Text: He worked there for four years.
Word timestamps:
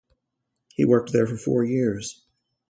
He 0.73 0.83
worked 0.83 1.13
there 1.13 1.27
for 1.27 1.37
four 1.37 1.63
years. 1.63 2.23